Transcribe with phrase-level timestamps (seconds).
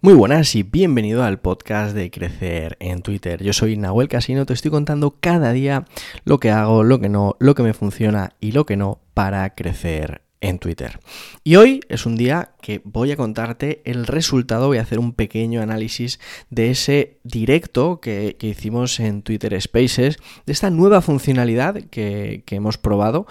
[0.00, 3.42] Muy buenas y bienvenido al podcast de Crecer en Twitter.
[3.42, 5.86] Yo soy Nahuel Casino, te estoy contando cada día
[6.24, 9.56] lo que hago, lo que no, lo que me funciona y lo que no para
[9.56, 11.00] crecer en Twitter.
[11.44, 15.12] Y hoy es un día que voy a contarte el resultado, voy a hacer un
[15.12, 16.20] pequeño análisis
[16.50, 23.26] de ese directo que, hicimos en Twitter Spaces, de esta nueva funcionalidad que, hemos probado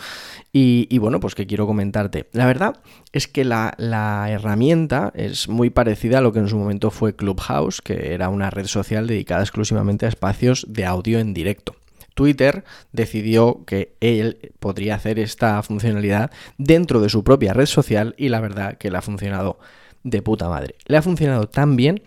[0.54, 2.27] y, bueno, pues que quiero comentarte.
[2.34, 2.81] La verdad
[3.12, 7.16] es que la, la herramienta es muy parecida a lo que en su momento fue
[7.16, 11.77] Clubhouse, que era una red social dedicada exclusivamente a espacios de audio en directo.
[12.17, 18.30] Twitter decidió que él podría hacer esta funcionalidad dentro de su propia red social y
[18.30, 19.59] la verdad que le ha funcionado
[20.03, 20.76] de puta madre.
[20.88, 22.02] Le ha funcionado tan bien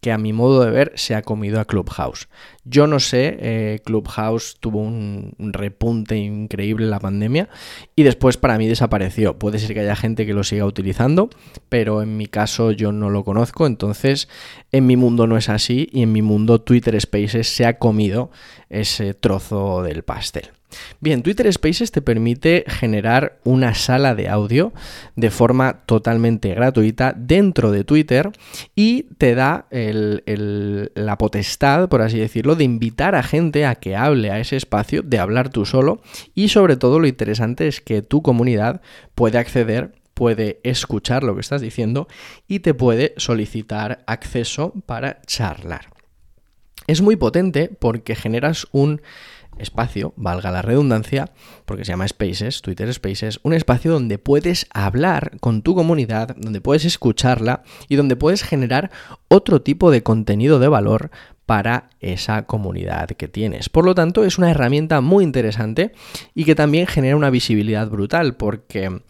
[0.00, 2.28] que a mi modo de ver se ha comido a Clubhouse.
[2.68, 7.48] Yo no sé, eh, Clubhouse tuvo un, repunte increíble en la pandemia
[7.94, 9.38] y después para mí desapareció.
[9.38, 11.30] Puede ser que haya gente que lo siga utilizando,
[11.68, 14.28] pero en mi caso yo no lo conozco, entonces
[14.72, 18.30] en mi mundo no es así y en mi mundo Twitter Spaces se ha comido
[18.68, 20.50] ese trozo del pastel.
[21.00, 24.72] Bien, Twitter Spaces te permite generar una sala de audio
[25.14, 28.30] de forma totalmente gratuita dentro de Twitter
[28.74, 34.30] y te da la potestad, por así decirlo, de invitar a gente a que hable
[34.30, 36.00] a ese espacio, de hablar tú solo
[36.34, 38.80] y sobre todo lo interesante es que tu comunidad
[39.14, 42.08] puede acceder puede escuchar lo que estás diciendo
[42.48, 45.90] y te puede solicitar acceso para charlar.
[46.86, 49.02] Es muy potente porque generas un
[49.58, 51.30] espacio, valga la redundancia,
[51.66, 56.62] porque se llama Spaces, Twitter Spaces, un espacio donde puedes hablar con tu comunidad, donde
[56.62, 58.90] puedes escucharla y donde puedes generar
[59.28, 61.10] otro tipo de contenido de valor
[61.46, 63.68] para esa comunidad que tienes.
[63.68, 65.92] Por lo tanto, es una herramienta muy interesante
[66.34, 69.00] y que también genera una visibilidad brutal porque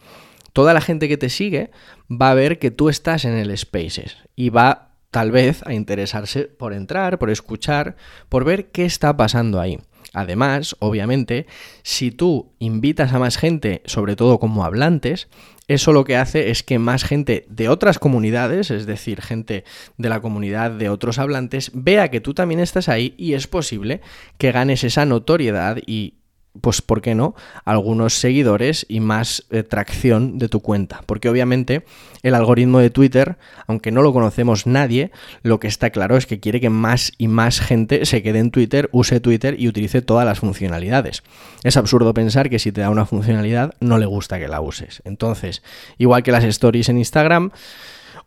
[0.53, 1.71] toda la gente que te sigue
[2.09, 6.43] va a ver que tú estás en el Spaces y va tal vez a interesarse
[6.43, 7.95] por entrar, por escuchar,
[8.29, 9.79] por ver qué está pasando ahí.
[10.13, 11.47] Además, obviamente,
[11.83, 15.27] si tú invitas a más gente, sobre todo como hablantes,
[15.67, 19.65] eso lo que hace es que más gente de otras comunidades, es decir, gente
[19.97, 24.01] de la comunidad de otros hablantes, vea que tú también estás ahí y es posible
[24.37, 26.16] que ganes esa notoriedad y
[26.61, 27.35] pues, ¿por qué no?,
[27.65, 31.01] algunos seguidores y más eh, tracción de tu cuenta.
[31.05, 31.85] Porque obviamente
[32.23, 33.37] el algoritmo de Twitter,
[33.67, 35.11] aunque no lo conocemos nadie,
[35.43, 38.51] lo que está claro es que quiere que más y más gente se quede en
[38.51, 41.23] Twitter, use Twitter y utilice todas las funcionalidades.
[41.63, 45.01] Es absurdo pensar que si te da una funcionalidad no le gusta que la uses.
[45.05, 45.63] Entonces,
[45.97, 47.51] igual que las stories en Instagram,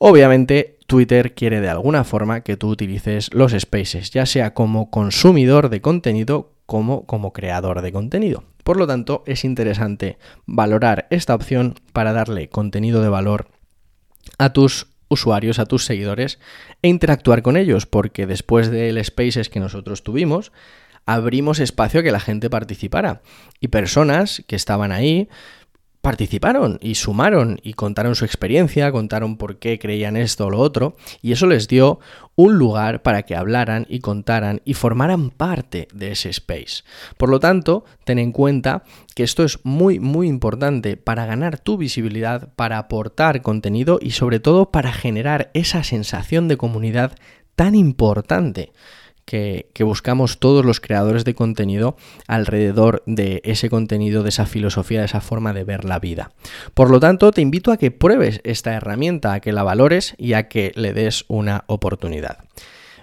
[0.03, 5.69] Obviamente, Twitter quiere de alguna forma que tú utilices los spaces, ya sea como consumidor
[5.69, 8.45] de contenido como como creador de contenido.
[8.63, 13.49] Por lo tanto, es interesante valorar esta opción para darle contenido de valor
[14.39, 16.39] a tus usuarios, a tus seguidores
[16.83, 20.53] e interactuar con ellos, porque después del Spaces que nosotros tuvimos,
[21.07, 23.21] abrimos espacio a que la gente participara
[23.59, 25.29] y personas que estaban ahí
[26.01, 30.97] participaron y sumaron y contaron su experiencia, contaron por qué creían esto o lo otro,
[31.21, 32.01] y eso les dio
[32.37, 36.85] un lugar para que hablaran y contaran y formaran parte de ese space.
[37.19, 38.83] Por lo tanto, ten en cuenta
[39.15, 44.41] que esto es muy muy importante para ganar tu visibilidad, para aportar contenido y sobre
[44.41, 47.17] todo para generar esa sensación de comunidad
[47.57, 48.73] tan importante
[49.31, 51.97] que, buscamos todos los creadores de contenido
[52.27, 56.33] alrededor de ese contenido, de esa filosofía, de esa forma de ver la vida.
[56.75, 60.33] Por lo tanto, te invito a que pruebes esta herramienta, a que la valores y
[60.33, 62.39] a que le des una oportunidad.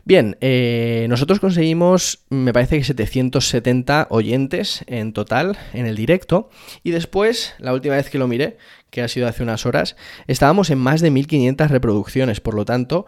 [0.07, 6.49] Bien, eh, nosotros conseguimos, me parece que 770 oyentes en total en el directo.
[6.81, 8.57] Y después, la última vez que lo miré,
[8.89, 9.97] que ha sido hace unas horas,
[10.27, 13.05] estábamos en más de 1500 reproducciones, por lo tanto,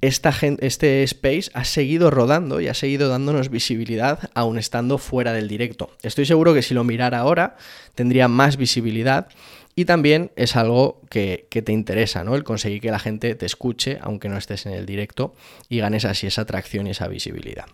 [0.00, 5.90] este space ha seguido rodando y ha seguido dándonos visibilidad aún estando fuera del directo.
[6.02, 7.56] Estoy seguro que si lo mirara ahora
[7.94, 9.28] tendría más visibilidad
[9.78, 12.34] y también es algo que, te interesa, ¿no?
[12.34, 15.36] El conseguir que la gente te escuche, aunque no estés en el directo,
[15.68, 17.66] y ganes así esa atracción y esa visibilidad.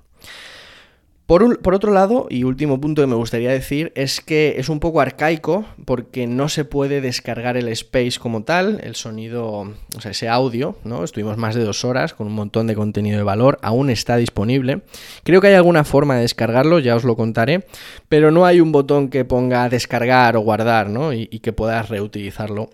[1.26, 5.00] Por, otro lado, y último punto que me gustaría decir, es que es un poco
[5.00, 9.60] arcaico porque no se puede descargar el space como tal, el sonido,
[9.96, 11.02] o sea, ese audio, ¿no?
[11.02, 14.82] Estuvimos más de dos horas con un montón de contenido de valor, aún está disponible.
[15.22, 17.66] Creo que hay alguna forma de descargarlo, ya os lo contaré,
[18.10, 21.14] pero no hay un botón que ponga descargar o guardar, ¿no?
[21.14, 22.68] Y, y que puedas reutilizarlo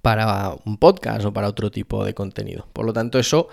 [0.00, 2.68] para un podcast o para otro tipo de contenido.
[2.72, 3.48] Por lo tanto, eso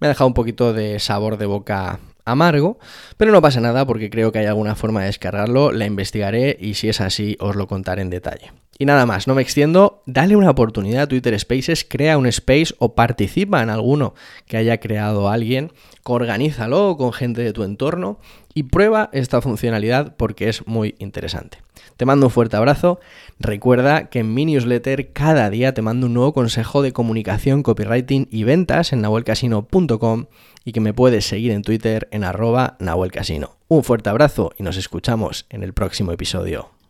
[0.00, 2.78] me ha dejado un poquito de sabor de boca amargo,
[3.16, 6.74] pero no pasa nada porque creo que hay alguna forma de descargarlo, la investigaré y
[6.74, 8.52] si es así os lo contaré en detalle.
[8.82, 12.74] Y nada más, no me extiendo, dale una oportunidad a Twitter Spaces, crea un space
[12.80, 14.12] o participa en alguno
[14.48, 15.70] que haya creado alguien,
[16.02, 18.18] organízalo con gente de tu entorno
[18.54, 21.58] y prueba esta funcionalidad porque es muy interesante.
[21.96, 22.98] Te mando un fuerte abrazo,
[23.38, 28.26] recuerda que en mi newsletter cada día te mando un nuevo consejo de comunicación, copywriting
[28.32, 30.26] y ventas en nahuelcasino.com
[30.64, 33.54] y que me puedes seguir en Twitter en arroba nahuelcasino.
[33.68, 36.72] Un fuerte abrazo y nos escuchamos en el próximo episodio.